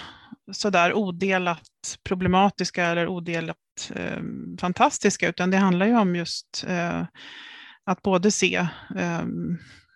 [0.52, 3.58] sådär odelat problematiska eller odelat
[3.96, 4.22] eh,
[4.60, 7.06] fantastiska, utan det handlar ju om just eh,
[7.84, 9.24] att både se eh,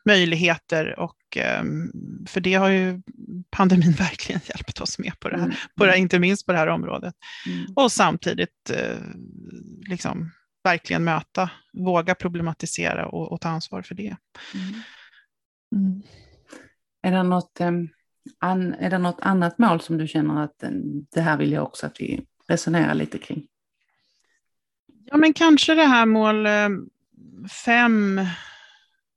[0.05, 1.13] möjligheter och
[2.27, 3.01] för det har ju
[3.49, 5.57] pandemin verkligen hjälpt oss med på det här, mm.
[5.75, 7.13] på det, inte minst på det här området.
[7.47, 7.65] Mm.
[7.75, 8.97] Och samtidigt eh,
[9.89, 10.31] liksom
[10.67, 14.15] verkligen möta, våga problematisera och, och ta ansvar för det.
[14.53, 14.81] Mm.
[15.75, 16.01] mm.
[17.01, 17.89] Är det något ehm,
[18.39, 20.69] An, är det något annat mål som du känner att eh,
[21.11, 23.47] det här vill jag också att vi resonerar lite kring?
[25.05, 26.69] Ja, men kanske det här mål eh,
[27.65, 28.21] fem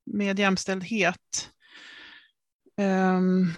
[0.07, 1.51] med jämställdhet.
[2.77, 3.55] Um,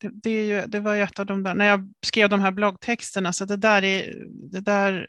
[0.00, 2.40] det, det, är ju, det var ju ett av de där, när jag skrev de
[2.40, 4.14] här bloggtexterna, så det där, är,
[4.52, 5.06] det där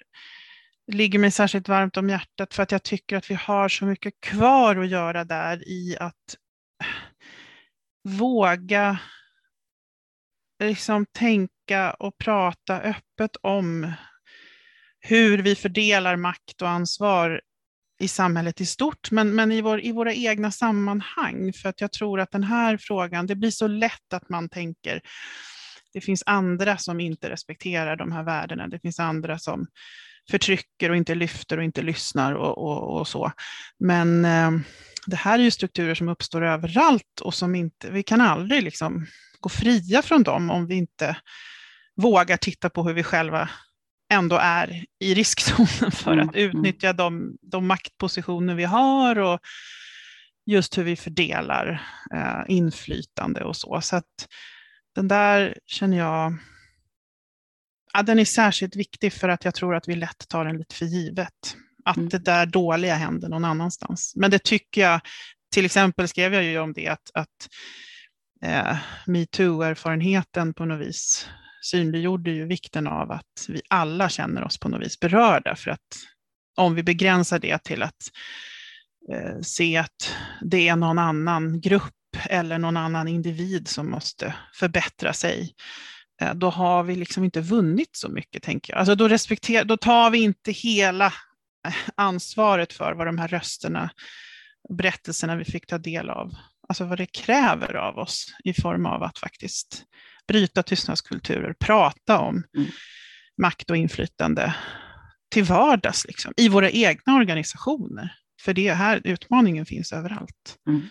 [0.87, 4.13] ligger mig särskilt varmt om hjärtat för att jag tycker att vi har så mycket
[4.21, 6.35] kvar att göra där i att
[8.03, 8.99] våga
[10.63, 13.93] liksom tänka och prata öppet om
[14.99, 17.41] hur vi fördelar makt och ansvar
[17.99, 21.53] i samhället i stort, men, men i, vår, i våra egna sammanhang.
[21.53, 25.01] För att jag tror att den här frågan, det blir så lätt att man tänker,
[25.93, 29.67] det finns andra som inte respekterar de här värdena, det finns andra som
[30.31, 33.31] förtrycker och inte lyfter och inte lyssnar och, och, och så.
[33.79, 34.51] Men eh,
[35.05, 39.07] det här är ju strukturer som uppstår överallt och som inte, vi kan aldrig liksom
[39.39, 41.17] gå fria från dem om vi inte
[41.95, 43.49] vågar titta på hur vi själva
[44.13, 46.49] ändå är i riskzonen för att mm, mm.
[46.49, 49.39] utnyttja de, de maktpositioner vi har och
[50.45, 51.81] just hur vi fördelar
[52.13, 53.81] eh, inflytande och så.
[53.81, 54.27] Så att
[54.95, 56.38] den där känner jag,
[57.93, 60.75] ja, den är särskilt viktig för att jag tror att vi lätt tar den lite
[60.75, 61.56] för givet.
[61.86, 62.10] Att mm.
[62.10, 64.13] det där dåliga händer någon annanstans.
[64.15, 65.01] Men det tycker jag,
[65.54, 67.49] till exempel skrev jag ju om det, att, att
[68.43, 71.30] eh, metoo-erfarenheten på något vis
[71.62, 75.56] synliggjorde ju vikten av att vi alla känner oss på något vis berörda.
[75.56, 75.97] För att
[76.58, 78.04] om vi begränsar det till att
[79.13, 81.93] eh, se att det är någon annan grupp
[82.30, 85.54] eller någon annan individ som måste förbättra sig,
[86.34, 88.79] då har vi liksom inte vunnit så mycket, tänker jag.
[88.79, 91.05] Alltså då, respekter, då tar vi inte hela
[91.67, 93.89] eh, ansvaret för vad de här rösterna,
[94.69, 96.34] berättelserna vi fick ta del av
[96.71, 99.84] alltså vad det kräver av oss i form av att faktiskt
[100.27, 102.69] bryta tystnadskulturer, prata om mm.
[103.41, 104.55] makt och inflytande
[105.29, 108.15] till vardags, liksom, i våra egna organisationer.
[108.41, 110.57] För det här utmaningen finns överallt.
[110.67, 110.81] Mm.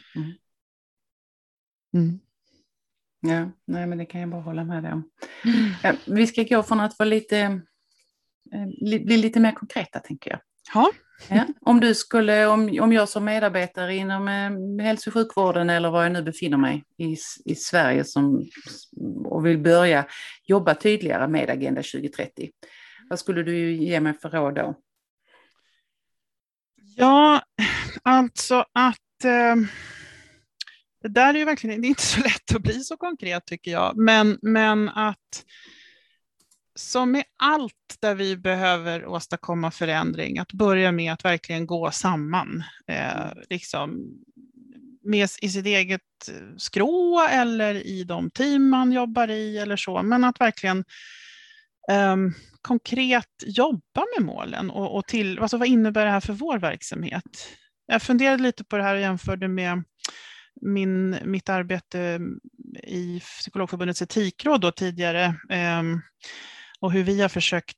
[1.94, 2.20] Mm.
[3.20, 5.10] Ja, nej, men det kan jag bara hålla med dig om.
[5.44, 5.70] Mm.
[5.82, 7.38] Ja, vi ska gå från att vara lite,
[8.52, 10.40] eh, bli lite mer konkreta, tänker jag.
[10.74, 10.90] Ja.
[11.28, 15.90] Ja, om, du skulle, om, om jag som medarbetare inom eh, hälso och sjukvården eller
[15.90, 18.46] var jag nu befinner mig i, i Sverige som,
[19.24, 20.06] och vill börja
[20.46, 22.50] jobba tydligare med Agenda 2030,
[23.10, 24.74] vad skulle du ge mig för råd då?
[26.96, 27.42] Ja,
[28.02, 29.56] alltså att eh,
[31.02, 33.70] det där är ju verkligen det är inte så lätt att bli så konkret tycker
[33.70, 35.44] jag, men, men att
[36.74, 42.64] som med allt där vi behöver åstadkomma förändring, att börja med att verkligen gå samman.
[42.86, 44.14] Eh, liksom
[45.02, 46.00] med, i sitt eget
[46.56, 50.84] skrå eller i de team man jobbar i eller så, men att verkligen
[52.12, 56.58] um, konkret jobba med målen och, och till, alltså vad innebär det här för vår
[56.58, 57.48] verksamhet?
[57.86, 59.84] Jag funderade lite på det här och jämförde med
[60.60, 62.20] min, mitt arbete
[62.82, 65.82] i Psykologförbundets etikråd då tidigare eh,
[66.80, 67.76] och hur vi har försökt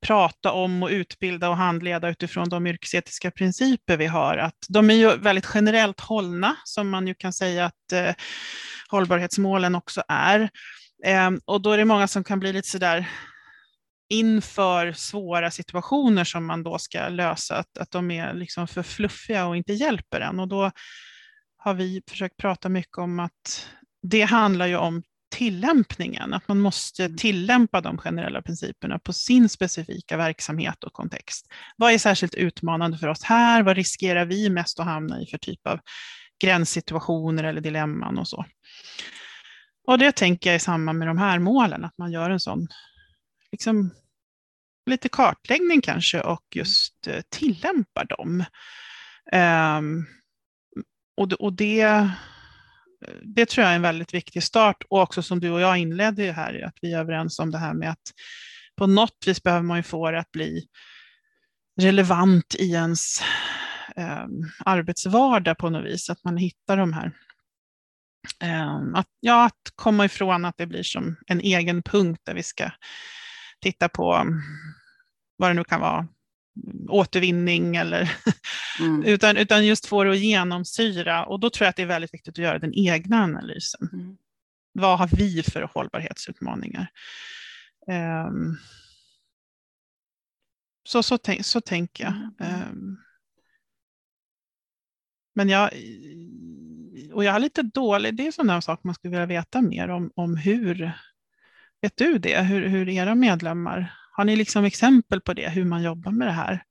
[0.00, 4.36] prata om och utbilda och handleda utifrån de yrkesetiska principer vi har.
[4.36, 8.14] Att de är ju väldigt generellt hållna, som man ju kan säga att eh,
[8.88, 10.40] hållbarhetsmålen också är.
[11.04, 13.08] Eh, och då är det många som kan bli lite sådär
[14.08, 19.46] inför svåra situationer som man då ska lösa, att, att de är liksom för fluffiga
[19.46, 20.40] och inte hjälper en.
[20.40, 20.70] Och då
[21.66, 23.68] har vi försökt prata mycket om att
[24.02, 27.16] det handlar ju om tillämpningen, att man måste mm.
[27.16, 31.46] tillämpa de generella principerna på sin specifika verksamhet och kontext.
[31.76, 33.62] Vad är särskilt utmanande för oss här?
[33.62, 35.80] Vad riskerar vi mest att hamna i för typ av
[36.44, 38.44] gränssituationer eller dilemman och så?
[39.86, 42.68] Och det tänker jag i samband med de här målen, att man gör en sån
[43.52, 43.90] liksom,
[44.90, 48.44] lite kartläggning kanske och just uh, tillämpar dem.
[49.32, 50.06] Um,
[51.16, 52.10] och, och det
[53.22, 54.84] det tror jag är en väldigt viktig start.
[54.90, 57.74] Och också som du och jag inledde här, att vi är överens om det här
[57.74, 58.12] med att
[58.76, 60.66] på något vis behöver man ju få det att bli
[61.80, 63.20] relevant i ens
[63.96, 64.26] eh,
[64.64, 67.12] arbetsvardag på något vis, att man hittar de här
[68.42, 72.42] eh, att, ja, att komma ifrån att det blir som en egen punkt där vi
[72.42, 72.70] ska
[73.60, 74.26] titta på
[75.36, 76.08] vad det nu kan vara,
[76.88, 78.16] återvinning eller
[78.80, 79.02] mm.
[79.02, 81.24] utan, utan just få det att genomsyra.
[81.24, 83.88] Och då tror jag att det är väldigt viktigt att göra den egna analysen.
[83.92, 84.16] Mm.
[84.72, 86.86] Vad har vi för hållbarhetsutmaningar?
[88.28, 88.58] Um,
[90.84, 92.14] så, så, tänk, så tänker jag.
[92.48, 92.98] Um,
[95.34, 95.70] men jag,
[97.12, 100.10] och jag har lite dålig, det är sådana saker man skulle vilja veta mer om,
[100.14, 100.92] om hur,
[101.80, 105.82] vet du det, hur, hur era medlemmar har ni liksom exempel på det, hur man
[105.82, 106.62] jobbar med det här?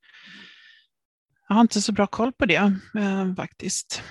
[1.48, 2.56] Jag har inte så bra koll på det
[2.98, 4.04] eh, faktiskt.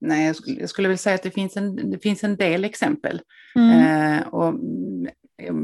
[0.00, 2.64] Nej, jag skulle, jag skulle väl säga att det finns en, det finns en del
[2.64, 3.20] exempel.
[3.54, 4.18] Mm.
[4.18, 4.54] Eh, och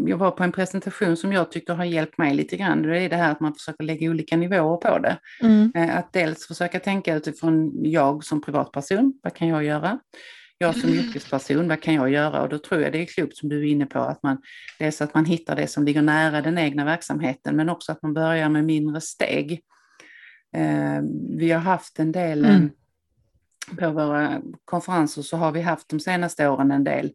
[0.07, 2.83] jag var på en presentation som jag tycker har hjälpt mig lite grann.
[2.83, 5.19] Det är det här att man försöker lägga olika nivåer på det.
[5.43, 5.73] Mm.
[5.75, 9.99] Eh, att dels försöka tänka utifrån jag som privatperson, vad kan jag göra?
[10.61, 12.43] Jag som yrkesperson, vad kan jag göra?
[12.43, 14.43] Och då tror jag det är klokt som du är inne på, att man,
[14.79, 18.15] dels att man hittar det som ligger nära den egna verksamheten, men också att man
[18.15, 19.61] börjar med mindre steg.
[20.57, 21.01] Eh,
[21.39, 22.71] vi har haft en del, mm.
[23.79, 27.13] på våra konferenser så har vi haft de senaste åren en del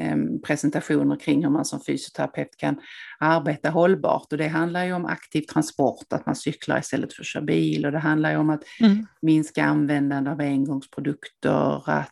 [0.00, 2.80] eh, presentationer kring hur man som fysioterapeut kan
[3.18, 4.32] arbeta hållbart.
[4.32, 7.86] Och det handlar ju om aktiv transport, att man cyklar istället för att köra bil.
[7.86, 9.06] Och det handlar ju om att mm.
[9.22, 12.04] minska användande av engångsprodukter, att eh, eh,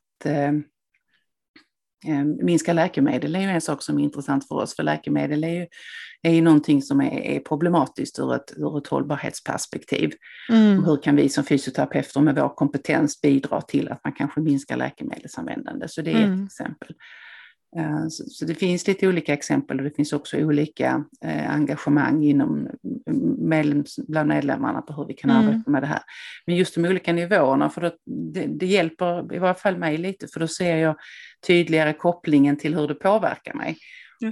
[2.42, 5.66] minska läkemedel är ju en sak som är intressant för oss, för läkemedel är ju,
[6.22, 10.12] är ju någonting som är, är problematiskt ur ett, ur ett hållbarhetsperspektiv.
[10.50, 10.85] Mm.
[10.85, 15.88] Hur kan vi som fysioterapeuter med vår kompetens bidra till att man kanske minskar läkemedelsanvändande?
[15.88, 16.42] Så det är mm.
[16.42, 16.94] ett exempel.
[17.76, 22.68] Eh, så, det finns lite olika exempel och det finns också olika eh, engagemang inom
[23.38, 25.46] medlems, bland medlemmarna på hur vi kan mm.
[25.46, 26.02] arbeta med det här.
[26.46, 30.40] Men just de olika nivåerna, för det, det, hjälper i varje fall mig lite, för
[30.40, 30.96] då ser jag
[31.46, 33.76] tydligare kopplingen till hur det påverkar mig.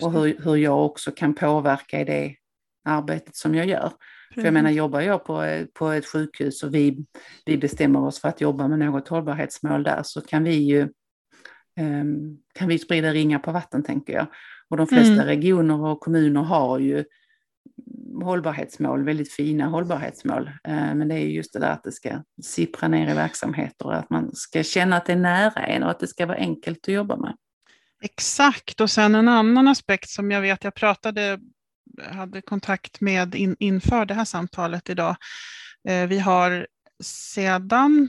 [0.02, 2.34] Och hur, hur jag också kan påverka i det
[2.84, 3.92] arbetet som jag gör.
[4.34, 7.04] För jag menar, jobbar jag på, på ett sjukhus och vi,
[7.44, 10.88] vi bestämmer oss för att jobba med något hållbarhetsmål där så kan vi ju
[12.54, 14.26] kan vi sprida ringar på vatten tänker jag.
[14.68, 15.26] Och de flesta mm.
[15.26, 17.04] regioner och kommuner har ju
[18.22, 20.50] hållbarhetsmål, väldigt fina hållbarhetsmål.
[20.64, 23.96] Ehm, men det är just det där att det ska sippra ner i verksamheter och
[23.96, 26.78] att man ska känna att det är nära en och att det ska vara enkelt
[26.88, 27.36] att jobba med.
[28.02, 31.40] Exakt, och sen en annan aspekt som jag vet jag pratade,
[32.02, 35.16] hade kontakt med in, inför det här samtalet idag.
[35.88, 36.66] Ehm, vi har
[37.04, 38.08] sedan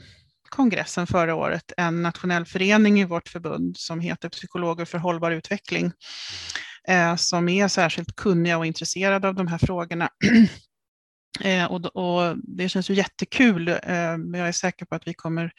[0.50, 5.92] kongressen förra året en nationell förening i vårt förbund som heter Psykologer för hållbar utveckling,
[6.88, 10.10] eh, som är särskilt kunniga och intresserade av de här frågorna.
[11.42, 13.80] Eh, och, och, det känns ju jättekul.
[14.18, 15.52] men jag är säker på att vi kommer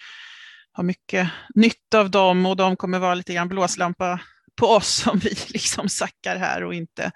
[0.76, 4.20] ha mycket nytta av dem och de kommer vara lite grann blåslampa
[4.58, 7.12] på oss om vi liksom sackar här och inte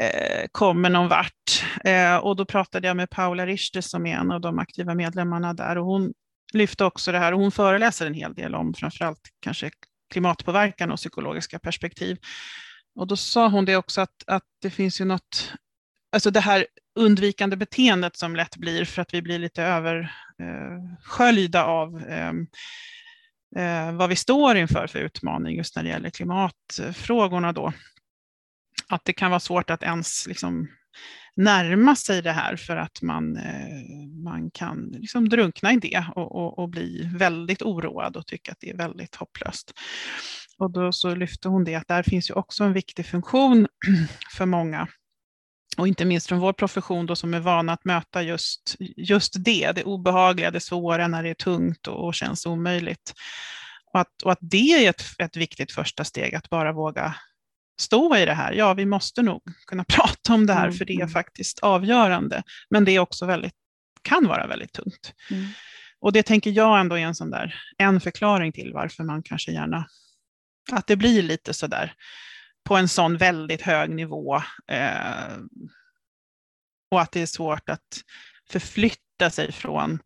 [0.00, 1.64] eh, kommer någon vart.
[1.84, 5.54] Eh, och då pratade jag med Paula Richter som är en av de aktiva medlemmarna
[5.54, 6.12] där och hon
[6.54, 9.70] lyfte också det här, och hon föreläser en hel del om framförallt kanske
[10.12, 12.18] klimatpåverkan och psykologiska perspektiv.
[12.94, 15.52] Och då sa hon det också att, att det finns ju något,
[16.12, 16.66] alltså det här
[16.98, 22.32] undvikande beteendet som lätt blir för att vi blir lite översköljda eh, av eh,
[23.56, 27.72] eh, vad vi står inför för utmaning just när det gäller klimatfrågorna då.
[28.88, 30.68] att det kan vara svårt att ens liksom
[31.36, 33.84] närma sig det här för att man, eh,
[34.24, 38.60] man kan liksom drunkna i det och, och, och, bli väldigt oroad och tycka att
[38.60, 39.72] det är väldigt hopplöst.
[40.58, 43.66] Och då så lyfte hon det att där finns ju också en viktig funktion
[44.36, 44.88] för många
[45.76, 49.72] och inte minst från vår profession då, som är vana att möta just, just det,
[49.72, 53.14] det obehagliga, det svåra när det är tungt och, och känns omöjligt.
[53.92, 57.14] Och att, och att det är ett, ett viktigt första steg, att bara våga
[57.80, 58.52] stå i det här.
[58.52, 60.74] Ja, vi måste nog kunna prata om det här, mm.
[60.74, 61.08] för det är mm.
[61.08, 62.42] faktiskt avgörande.
[62.70, 63.54] Men det är också väldigt,
[64.02, 65.14] kan vara väldigt tungt.
[65.30, 65.46] Mm.
[66.00, 69.52] Och det tänker jag ändå är en sån där, en förklaring till varför man kanske
[69.52, 69.86] gärna,
[70.72, 71.94] att det blir lite så där
[72.64, 74.36] på en sån väldigt hög nivå.
[74.68, 75.38] Eh,
[76.90, 78.02] och att det är svårt att
[78.50, 79.98] förflytta sig från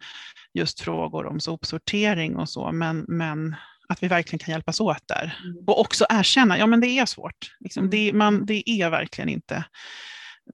[0.55, 3.57] just frågor om sopsortering och så, men, men
[3.89, 5.39] att vi verkligen kan hjälpas åt där.
[5.45, 5.65] Mm.
[5.67, 7.57] Och också erkänna, ja men det är svårt.
[7.61, 7.91] Liksom, mm.
[7.91, 9.65] det, man, det är verkligen inte,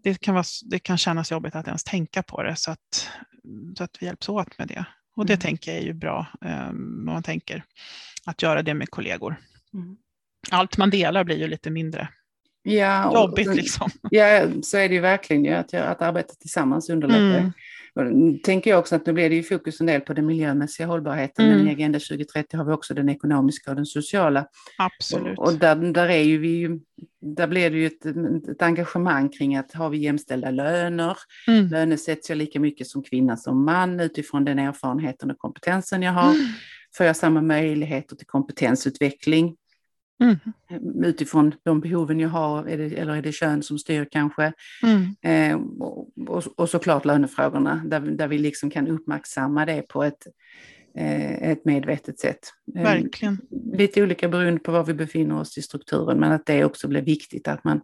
[0.03, 3.11] det kan, vara, det kan kännas jobbigt att ens tänka på det, så att,
[3.79, 4.85] så att vi hjälps åt med det.
[5.17, 5.41] Och det mm.
[5.41, 7.65] tänker jag är ju bra, um, man tänker
[8.27, 9.37] att göra det med kollegor.
[9.75, 9.97] Mm.
[10.51, 12.09] Allt man delar blir ju lite mindre
[12.63, 13.55] ja, jobbigt.
[13.55, 13.91] Liksom.
[14.11, 17.53] Ja, så är det ju verkligen, att, att arbeta tillsammans underlättar.
[17.95, 20.87] Och tänker jag också att nu blir det ju fokus en del på den miljömässiga
[20.87, 21.59] hållbarheten, mm.
[21.59, 24.47] men i Agenda 2030 har vi också den ekonomiska och den sociala.
[24.79, 25.39] Absolut.
[25.39, 26.81] Och, och där, där, är ju vi,
[27.21, 28.07] där blir det ju ett,
[28.49, 31.17] ett engagemang kring att har vi jämställda löner,
[31.49, 31.67] mm.
[31.69, 36.31] lönesätts jag lika mycket som kvinna som man utifrån den erfarenheten och kompetensen jag har.
[36.31, 36.47] Mm.
[36.97, 39.57] Får jag samma möjligheter till kompetensutveckling?
[40.23, 41.05] Mm.
[41.05, 44.53] Utifrån de behoven jag har, är det, eller är det kön som styr kanske?
[44.83, 45.17] Mm.
[45.23, 50.27] Eh, och, och, såklart lönefrågorna, där, där vi liksom kan uppmärksamma det på ett,
[50.99, 52.39] eh, ett medvetet sätt.
[52.77, 53.35] Eh, Verkligen.
[53.35, 56.89] Eh, lite olika beroende på var vi befinner oss i strukturen, men att det också
[56.89, 57.81] blir viktigt att man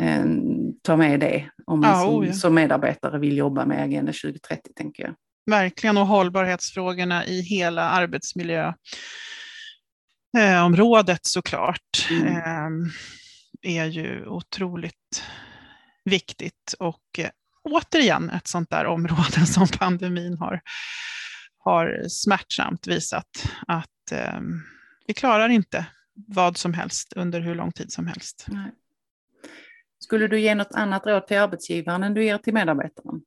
[0.00, 0.24] eh,
[0.82, 2.32] tar med det om man ja, som, oh ja.
[2.32, 5.14] som medarbetare vill jobba med Agenda 2030, tänker jag.
[5.46, 8.72] Verkligen, och hållbarhetsfrågorna i hela arbetsmiljö
[10.36, 12.68] eh, området såklart eh,
[13.62, 15.24] är ju otroligt
[16.04, 17.30] viktigt och eh,
[17.62, 20.60] återigen ett sånt där område som pandemin har,
[21.58, 24.40] har smärtsamt visat att eh,
[25.06, 28.46] vi klarar inte vad som helst under hur lång tid som helst.
[28.48, 28.72] Nej.
[29.98, 33.22] Skulle du ge något annat råd till arbetsgivaren än du ger till medarbetaren?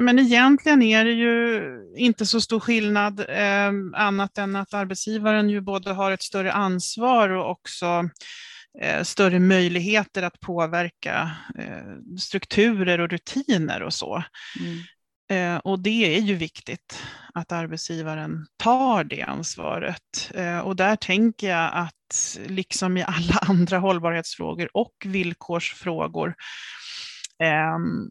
[0.00, 1.60] Men egentligen är det ju
[1.96, 7.28] inte så stor skillnad eh, annat än att arbetsgivaren ju både har ett större ansvar
[7.28, 8.08] och också
[8.80, 14.22] eh, större möjligheter att påverka eh, strukturer och rutiner och så.
[14.60, 14.78] Mm.
[15.30, 17.02] Eh, och det är ju viktigt
[17.34, 20.30] att arbetsgivaren tar det ansvaret.
[20.34, 26.34] Eh, och där tänker jag att liksom i alla andra hållbarhetsfrågor och villkorsfrågor
[27.42, 28.10] ehm,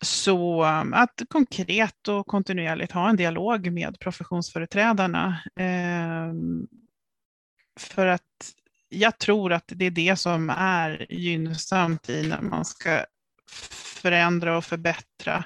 [0.00, 5.40] så um, att konkret och kontinuerligt ha en dialog med professionsföreträdarna.
[5.56, 6.66] Ehm,
[7.80, 8.22] för att
[8.88, 13.04] jag tror att det är det som är gynnsamt i när man ska
[14.02, 15.44] förändra och förbättra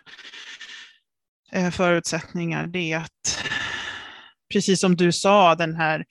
[1.52, 2.66] eh, förutsättningar.
[2.66, 3.44] Det är att,
[4.52, 6.04] precis som du sa, den här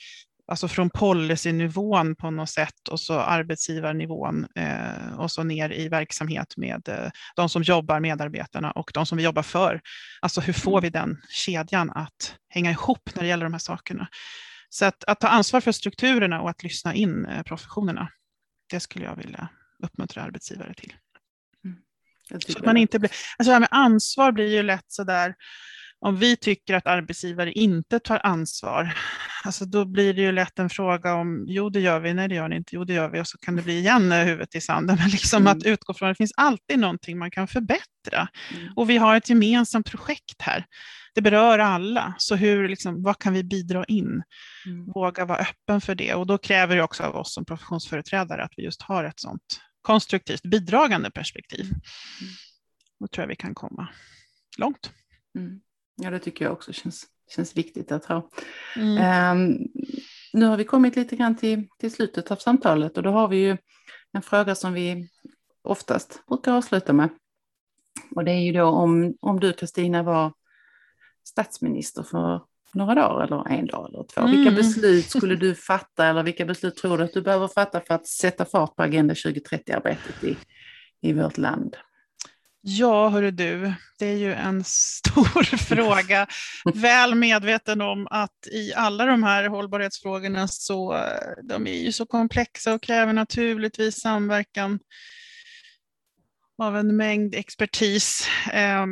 [0.48, 6.58] alltså från policynivån på något sätt och så arbetsgivarnivån eh, och så ner i verksamhet
[6.58, 9.82] med eh, de som jobbar, medarbetarna och de som vi jobbar för.
[10.22, 10.82] Alltså hur får mm.
[10.82, 14.08] vi den kedjan att hänga ihop när det gäller de här sakerna?
[14.70, 18.10] Så att, att ta ansvar för strukturerna och att lyssna in eh, professionerna,
[18.70, 19.50] det skulle jag vilja
[19.84, 20.94] uppmuntra arbetsgivare till.
[21.66, 21.78] Mm.
[22.48, 25.36] Så att man inte blir, alltså det här med ansvar blir ju lätt sådär,
[26.00, 28.98] om vi tycker att arbetsgivare inte tar ansvar,
[29.44, 32.36] alltså då blir det ju lätt en fråga om jo det gör vi, nej det
[32.36, 34.62] gör ni inte, jo det gör vi och så kan det bli igen huvudet i
[34.62, 34.98] sanden.
[35.00, 35.58] Men liksom mm.
[35.58, 38.28] att utgå från att det finns alltid någonting man kan förbättra.
[38.58, 38.74] Mm.
[38.76, 40.66] Och vi har ett gemensamt projekt här.
[41.16, 44.24] Det berör alla, så hur, liksom, vad kan vi bidra in?
[44.66, 44.86] Mm.
[44.86, 48.54] Våga vara öppen för det och då kräver det också av oss som professionsföreträdare att
[48.58, 51.66] vi just har ett sådant konstruktivt bidragande perspektiv.
[51.66, 51.78] Mm.
[53.00, 53.90] Då tror jag vi kan komma
[54.58, 54.92] långt.
[55.38, 55.60] Mm.
[56.02, 58.30] Ja, det tycker jag också känns, känns viktigt att ha.
[58.76, 59.38] Mm.
[59.38, 59.68] Um,
[60.34, 63.38] nu har vi kommit lite grann till, till slutet av samtalet och då har vi
[63.38, 63.58] ju
[64.12, 65.10] en fråga som vi
[65.64, 67.10] oftast brukar avsluta med.
[68.16, 70.34] Och det är ju då om, om du Kristina var
[71.24, 72.42] statsminister för
[72.74, 74.22] några dagar eller en dag eller två.
[74.22, 74.32] Mm.
[74.32, 77.94] Vilka beslut skulle du fatta eller vilka beslut tror du att du behöver fatta för
[77.94, 80.38] att sätta fart på Agenda 2030-arbetet i,
[81.02, 81.78] i vårt land?
[82.70, 86.28] Ja, hörru du, det är ju en stor fråga.
[86.74, 92.06] Väl medveten om att i alla de här hållbarhetsfrågorna så eh, de är ju så
[92.06, 94.80] komplexa och kräver naturligtvis samverkan
[96.58, 98.86] av en mängd expertis eh,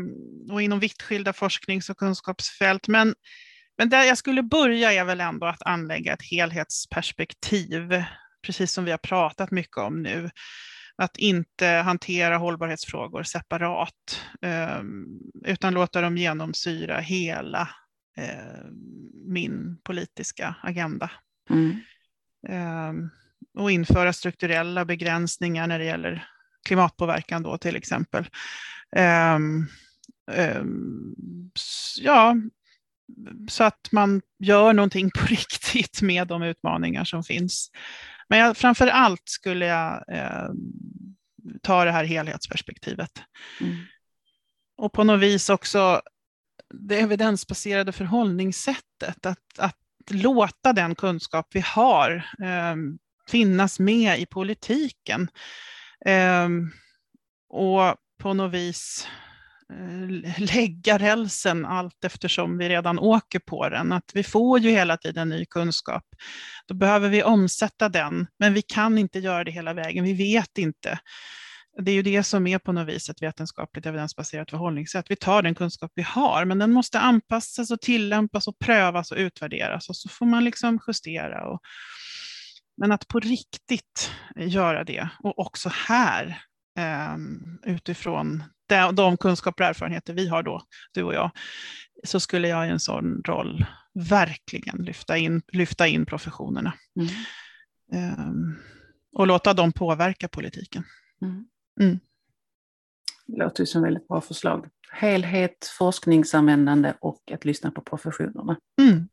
[0.51, 2.88] och inom vitt skilda forsknings och kunskapsfält.
[2.88, 3.15] Men,
[3.78, 8.03] men där jag skulle börja är väl ändå att anlägga ett helhetsperspektiv,
[8.45, 10.30] precis som vi har pratat mycket om nu
[10.98, 15.06] att inte hantera hållbarhetsfrågor separat, ehm,
[15.46, 17.70] utan låta dem genomsyra hela
[18.18, 18.70] eh,
[19.26, 21.12] min politiska agenda.
[21.50, 21.80] Mm.
[22.48, 23.10] Ehm,
[23.58, 26.28] och införa strukturella begränsningar när det gäller
[26.66, 28.30] klimatpåverkan då till exempel.
[28.96, 29.68] Ehm,
[32.00, 32.36] ja,
[33.50, 37.72] så att man gör någonting på riktigt med de utmaningar som finns.
[38.30, 40.49] Men jag, framför allt skulle jag eh,
[41.61, 43.11] ta det här helhetsperspektivet.
[43.61, 43.76] Mm.
[44.78, 46.01] Och på något vis också
[46.73, 49.78] det evidensbaserade förhållningssättet, att, att
[50.09, 52.11] låta den kunskap vi har
[52.43, 52.76] eh,
[53.30, 55.30] finnas med i politiken.
[56.05, 56.49] Eh,
[57.49, 59.07] och på något vis
[59.74, 63.91] Eh, lägga rälsen allt eftersom vi redan åker på den.
[63.91, 66.03] Att vi får ju hela tiden ny kunskap.
[66.68, 70.03] Då behöver vi omsätta den, men vi kan inte göra det hela vägen.
[70.03, 70.99] Vi vet inte.
[71.78, 75.11] Det är ju det som är på något vis ett vetenskapligt evidensbaserat förhållningssätt.
[75.11, 79.18] Vi tar den kunskap vi har, men den måste anpassas och tillämpas och prövas och
[79.18, 81.47] utvärderas och så får man liksom justera.
[81.47, 81.59] Och...
[82.78, 86.41] Men att på riktigt göra det och också här
[86.80, 90.61] ehm, utifrån de, de kunskaper och erfarenheter vi har då,
[90.93, 91.32] du och jag,
[92.03, 96.74] så skulle jag i en sån roll verkligen lyfta in, lyfta in professionerna.
[97.91, 98.20] Mm.
[98.20, 98.59] Um,
[99.13, 100.84] och låta dem påverka politiken.
[101.22, 101.45] Mm.
[101.82, 101.99] Mm.
[103.26, 104.70] Det låter ju som väldigt bra förslag.
[104.91, 108.57] Helhet, forskningsanvändande och att lyssna på professionerna.
[108.82, 109.07] Mm.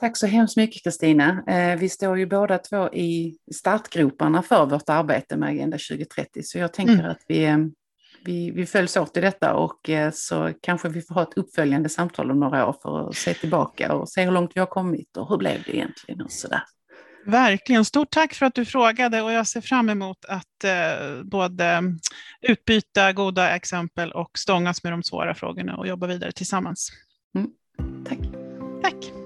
[0.00, 1.44] Tack så hemskt mycket Kristina.
[1.46, 6.58] Eh, vi står ju båda två i startgroparna för vårt arbete med Agenda 2030 så
[6.58, 7.10] jag tänker mm.
[7.10, 7.58] att vi, eh,
[8.24, 11.88] vi, vi följs åt i detta och eh, så kanske vi får ha ett uppföljande
[11.88, 15.16] samtal om några år för att se tillbaka och se hur långt vi har kommit
[15.16, 16.62] och hur blev det egentligen och sådär.
[17.26, 17.84] Verkligen.
[17.84, 21.82] Stort tack för att du frågade och jag ser fram emot att eh, både
[22.42, 26.88] utbyta goda exempel och stångas med de svåra frågorna och jobba vidare tillsammans.
[27.34, 27.50] Mm.
[28.04, 28.18] Tack.
[28.82, 29.25] Tack.